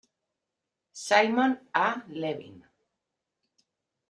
Simon 1.01 1.53
A 1.83 1.85
Levin. 2.25 2.57